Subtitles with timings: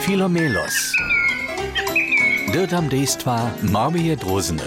[0.00, 0.96] Philomelos.
[2.52, 4.64] Dirtam dejstva Marmie Drozene.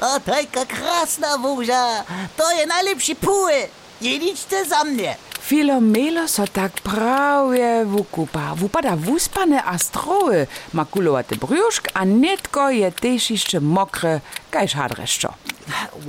[0.00, 2.04] O, trajka krasna burza,
[2.36, 3.68] to je najlepši puje.
[4.00, 5.16] Jedite za mne.
[5.40, 8.54] Filomelo so tak prawie wukupa.
[8.56, 14.20] Wupada wuspane astroły, makulowate brzuszk, a netko je też jeszcze mokre,
[14.50, 15.34] kajż hadreszczo.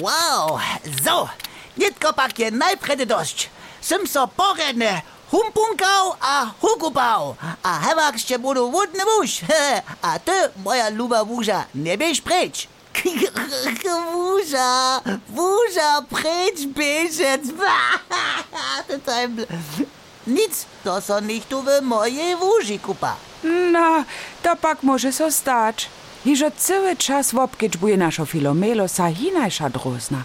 [0.01, 0.59] Wow,
[1.03, 1.29] so.
[1.77, 3.49] Nitko pak je najpredy dość.
[3.81, 5.01] Sym so porenne.
[5.31, 7.35] Humpunkał a hukupał.
[7.63, 9.39] A hewak jeszcze budu wódny wóż.
[10.01, 10.31] A ty,
[10.63, 12.67] moja luba wóża, nie bierz precz.
[14.13, 17.41] Wóża, wóża, precz bierzec.
[20.27, 23.15] Nic, to so nicht tu w mojej wóży kupa.
[23.71, 24.03] No,
[24.43, 25.89] to pak może so stać.
[26.25, 30.23] Iżo cały czas wopkiczbuje naszo Filomelo sa hinajsza drozna.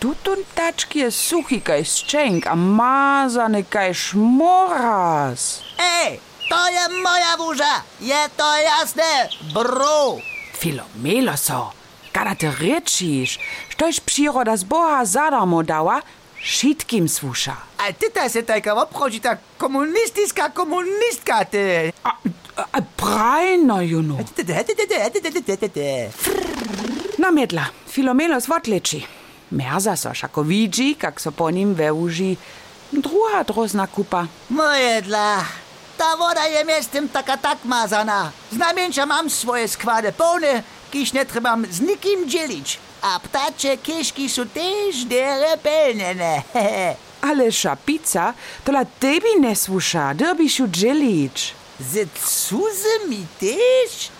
[0.00, 5.62] Tutun taczki jest suchy kaj szczęk, a mazany kaj szmoraz.
[5.78, 6.20] Ej,
[6.50, 7.82] to je moja wóża.
[8.00, 10.16] Je to jasne, bro.
[10.58, 11.72] Filomelo so,
[12.12, 16.02] kada ty ryczysz, sztoś przyroda z Boha zadarmo dała,
[16.42, 17.56] wszystkim słusza.
[17.78, 21.92] A ty ta se taka obchodzi ta komunistyska komunistka, ty.
[22.04, 22.12] A,
[22.56, 24.18] a prajno, juno.
[27.18, 29.02] Na miedla, Filomelos wotleči.
[29.50, 32.36] Merza so, šako widzi, kak so po nim weuži
[32.92, 34.26] druga drozna kupa.
[34.48, 35.44] Moje dla.
[35.98, 38.30] Ta woda je miestem taka tak mazana.
[38.52, 42.78] Znamięcia mam swoje składy pełne, kiż nie trzebam z nikim dzielić.
[43.02, 46.42] A ptacze kieszki są też dere pełnione.
[47.30, 51.54] Ale szapica, to la tebi nie słusza, derbiš ju dzielić.
[51.80, 52.08] Z
[52.48, 54.10] cudzymi też?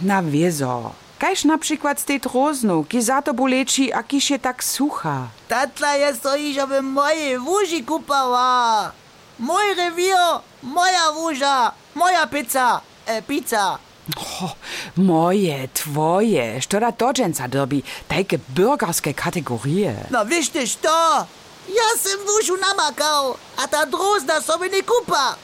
[0.00, 0.92] Na wiezo.
[1.18, 5.28] Kajż na przykład z tej droznu, ki za to boleči, a kiż je tak sucha.
[5.48, 8.90] Tatla je stojí, že by moje vúži kupala.
[9.38, 13.78] Môj revír, moja vúža, moja pizza, e, pizza.
[14.18, 14.50] Ho,
[14.96, 19.94] moje, twoje, što da dodženca derbi, tajke bürgerske kategorie.
[20.10, 21.26] No wiesz tyś to?
[21.70, 25.38] Ja sem vúžu namakal, a ta drozna sobie nie kupa.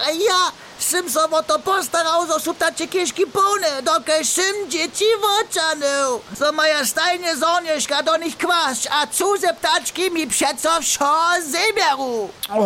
[0.00, 0.40] A ja
[0.80, 1.60] sem so o to
[2.40, 6.24] sú tače kiešky plné, dokež sem deti vočanú.
[6.32, 12.32] So moja stajne zonieška do nich kvásť a cudze ptačky mi přeco všo zeberú.
[12.56, 12.64] O,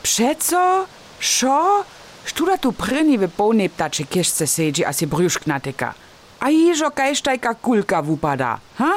[0.00, 0.88] przeco?
[1.20, 1.84] Šo?
[2.26, 5.94] Študa tu prni w pełnej ptacze kieszce siedzi, a si brjuszk natyka.
[6.40, 8.92] A iżo kajż tajka kulka wupada, ha?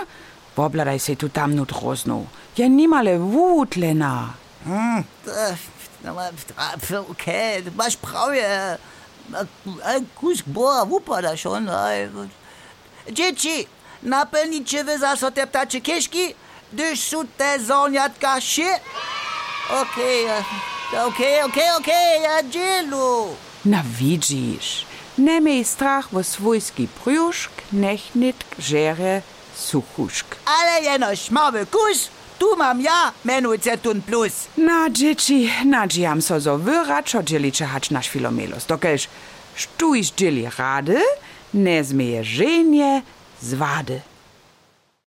[0.58, 2.28] Wobladaj se tu tamnu droznu.
[2.58, 4.34] Ja nimale wutlena.
[4.66, 5.04] Hm,
[6.04, 6.32] no, ma-
[7.12, 8.78] okay, du masz prawie.
[9.86, 11.70] Ein kus boa upada schon.
[13.12, 13.68] Dzieci,
[14.04, 16.36] napełnicie wy za so te ptacze kieszki,
[16.74, 18.80] gdyż są te zoniatka się?
[19.70, 23.36] Okej, e, okej, okej, okej, ja dzielu.
[23.66, 24.86] Na widzisz,
[25.18, 29.22] nie miej strach wo swójski brjuszk, nech nit żere
[29.56, 30.36] suchuszk.
[30.46, 34.48] Ale jenoś mały kus, tu mam ja, menujce tun plus.
[34.58, 38.66] Na dzieci, nadziejam so zo wyraczo dzielicze hać nasz filomelos.
[38.66, 39.08] Dokelż
[39.56, 41.00] sztujś dzieli rady,
[41.54, 43.02] nie zmieje żenie
[43.42, 44.02] zwady.